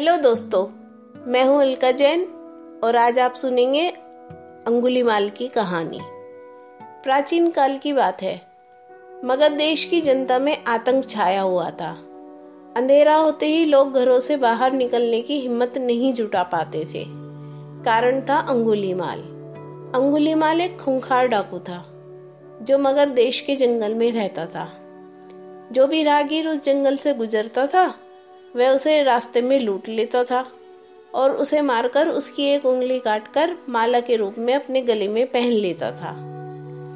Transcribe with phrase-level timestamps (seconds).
[0.00, 0.66] Hello दोस्तों,
[1.26, 2.22] मैं हूँ अलका जैन
[2.84, 5.98] और आज आप सुनेंगे अंगुलीमाल की कहानी।
[7.04, 8.34] प्राचीन काल की बात है
[9.24, 11.90] मगध देश की जनता में आतंक छाया हुआ था।
[12.76, 17.04] अंधेरा होते ही लोग घरों से बाहर निकलने की हिम्मत नहीं जुटा पाते थे।
[17.84, 19.20] कारण था अंगुलीमाल
[19.94, 21.84] अंगुलीमाल एक खूंखार डाकू था,
[22.62, 24.70] जो मगध देश के जंगल में रहता था।
[25.72, 27.92] जो भी राहगीर उस जंगल से गुजरता था
[28.56, 30.46] वह उसे रास्ते में लूट लेता था
[31.14, 35.48] और उसे मारकर उसकी एक उंगली काटकर माला के रूप में अपने गले में पहन
[35.48, 36.30] लेता था।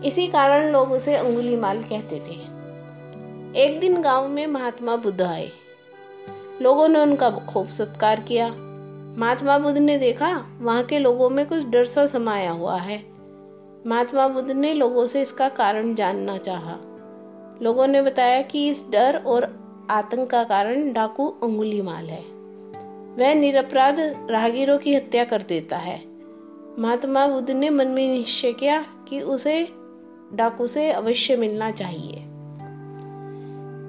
[0.05, 2.55] इसी कारण लोग उसे अंगुली माल कहते थे।
[3.63, 5.51] एक दिन गाँव में महात्मा बुद्ध आए।
[6.63, 8.49] लोगों ने उनका खूब सत्कार किया।
[9.19, 13.05] महात्मा बुद्ध ने देखा, वहाँ के लोगों में कुछ डर सा समाया हुआ है।
[13.87, 16.79] महात्मा बुद्ध ने लोगों से इसका कारण जानना चाहा।
[17.63, 22.23] लोगों ने बताया कि इस डर और आतंक का कारण डाकू अंगुली माल है।
[23.19, 24.01] वह निरपराध
[24.31, 26.01] राहगीरों की हत्या कर देता है।
[26.79, 29.69] महात्मा बुद्ध ने मन में निश्चय किया कि उसे,
[30.33, 32.23] डाकू से अवश्य मिलना चाहिए।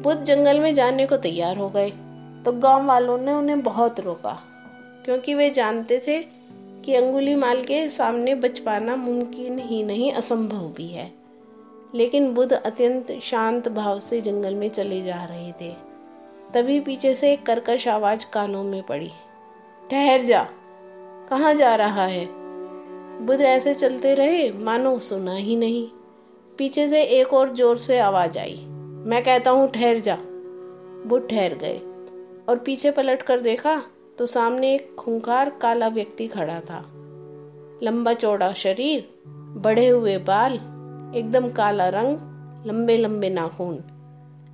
[0.03, 1.89] बुद्ध जंगल में जाने को तैयार हो गए
[2.45, 4.37] तो गाँव वालों ने उन्हें बहुत रोका,
[5.05, 6.19] क्योंकि वे जानते थे
[6.85, 11.11] कि अंगुली माल के सामने बच पाना मुमकिन ही नहीं, असंभव भी है।
[11.95, 15.94] लेकिन बुद्ध अत्यंत शांत भाव से जंगल में चले जा रहे थे।
[16.55, 19.09] तभी पीछे से एक कर्कश आवाज़ कानों में पड़ी।
[19.91, 20.41] ठहर जा।
[21.29, 22.25] कहा जा रहा है?
[23.25, 24.51] बुध ऐसे चलते रहे?
[24.51, 25.87] मानो सुना ही नहीं।
[26.57, 28.55] पीछे से एक और ज़ोर से आवाज़ आई।
[29.05, 30.17] मैं कहता हूँ, ठहर जा।
[31.05, 31.77] बुध ठहर गए
[32.49, 33.75] और पीछे पलट कर देखा
[34.17, 36.79] तो सामने एक खूंखार काला व्यक्ति खड़ा था।
[37.83, 39.07] लंबा चौड़ा शरीर
[39.57, 40.53] बढ़े हुए बाल,
[41.15, 43.83] एकदम काला रंग लंबे लंबे नाखून।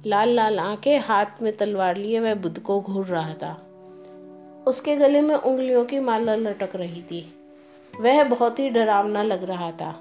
[0.06, 3.68] लाल लाल आँखें हाथ में तलवार लिए, वह बुद्ध को घूर रहा था।
[4.68, 7.34] उसके गले में उंगलियों की माला लटक रही थी।
[8.02, 9.92] वह बहुत ही डरावना लग रहा था।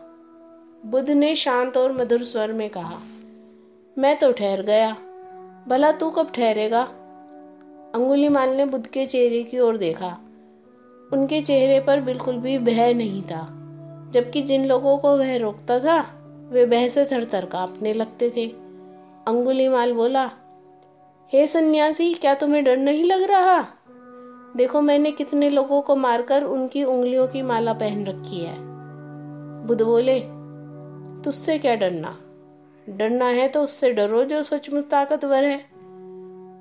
[0.87, 2.99] बुद्ध ने शांत और मधुर स्वर में कहा,
[3.99, 4.97] मैं तो ठहर गया।
[5.69, 6.83] भला तू कब ठहरेगा?
[7.95, 10.19] अंगुली माल ने बुद्ध के चेहरे की ओर देखा।
[11.13, 13.47] उनके चेहरे पर बिल्कुल भी भय नहीं था,
[14.11, 16.01] जबकि जिन लोगों को वह रोकता था,
[16.51, 18.70] वे बह से थर थर कांपने लगते थे।
[19.29, 20.31] अंगुली माल बोला
[21.33, 23.61] हे hey, सन्यासी क्या तुम्हें डर नहीं लग रहा?
[24.57, 28.55] देखो मैंने कितने लोगों को मारकर उनकी उंगलियों की माला पहन रखी है।
[29.67, 30.21] बुद्ध बोले
[31.25, 32.17] तुझसे क्या डरना?
[32.89, 35.59] डरना है तो उससे डरो जो सचमुच ताकतवर है।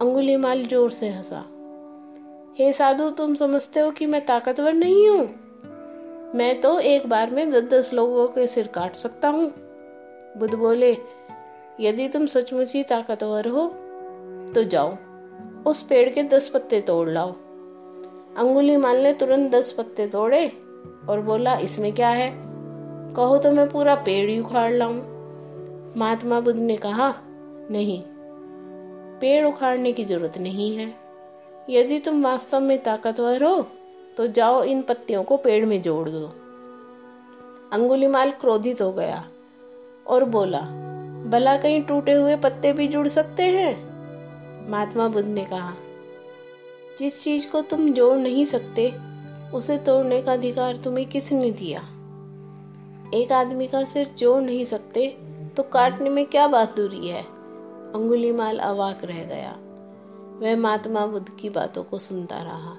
[0.01, 1.43] अंगुली माल ज़ोर से हंसा
[2.59, 5.25] हे साधु तुम समझते हो कि मैं ताकतवर नहीं हूँ?
[6.35, 9.51] मैं तो एक बार में दस दस लोगों के सिर काट सकता हूँ।
[10.37, 10.97] बुद्ध बोले
[11.79, 13.67] यदि तुम सचमुच ही ताकतवर हो
[14.53, 14.95] तो जाओ।
[15.65, 17.31] उस पेड़ के दस पत्ते तोड़ लाओ।
[18.37, 20.47] अंगुली माल ने तुरंत दस पत्ते तोड़े
[21.09, 22.31] और बोला, इसमें क्या है?
[23.15, 25.01] कहो तो मैं पूरा पेड़ ही उखाड़ लाऊं।
[25.97, 27.13] महात्मा बुद्ध ने कहा,
[27.71, 28.01] नहीं,
[29.21, 30.93] पेड़ उखाड़ने की ज़रूरत नहीं है।
[31.69, 33.61] यदि तुम वास्तव में ताकतवर हो
[34.17, 36.25] तो जाओ इन पत्तियों को पेड़ में जोड़ दो।
[37.73, 39.23] अंगुलीमाल क्रोधित हो गया
[40.07, 40.61] और बोला
[41.29, 44.69] भला कहीं टूटे हुए पत्ते भी जुड़ सकते हैं?
[44.69, 45.73] महात्मा बुद्ध ने कहा,
[46.99, 48.93] जिस चीज़ को तुम जोड़ नहीं सकते,
[49.53, 51.79] उसे तोड़ने का अधिकार तुम्हें किसने दिया?
[53.13, 55.07] एक आदमी का सिर जोड़ नहीं सकते
[55.57, 57.23] तो काटने में क्या बहादुरी है?
[57.93, 59.55] अंगुली माल अवाक रह गया।
[60.39, 62.73] वह महात्मा बुद्ध की बातों को सुनता रहा।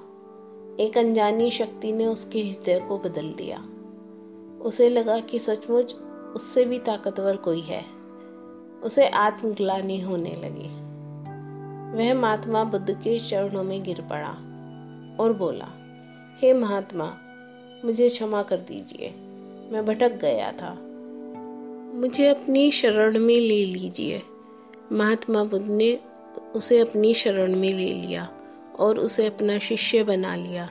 [0.80, 3.64] एक अनजानी शक्ति ने उसके हृदय को बदल दिया।
[4.60, 5.94] उसे लगा कि सचमुच
[6.34, 7.99] उससे भी ताकतवर कोई है।
[8.82, 10.90] उसे आत्मग्लानी होने लगी।
[11.96, 14.30] वह महात्मा बुद्ध के चरणों में गिर पड़ा
[15.20, 15.68] और बोला
[16.40, 17.18] हे hey, महात्मा
[17.84, 19.08] मुझे क्षमा कर दीजिए।
[19.72, 20.78] मैं भटक गया था।
[21.94, 24.22] मुझे अपनी शरण में ले लीजिए।
[24.92, 26.00] महात्मा बुद्ध ने
[26.54, 28.28] उसे अपनी शरण में ले लिया
[28.78, 30.70] और उसे अपना शिष्य बना लिया।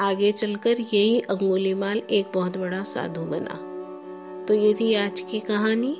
[0.00, 3.72] आगे चलकर यही अंगुलीमाल एक बहुत बड़ा साधु बना।
[4.44, 5.96] तो ये थी आज की कहानी।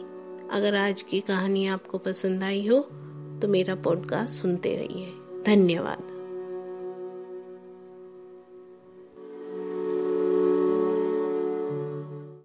[0.52, 2.78] अगर आज की कहानी आपको पसंद आई हो
[3.42, 5.06] तो मेरा पॉडकास्ट सुनते रहिए।
[5.46, 6.11] धन्यवाद।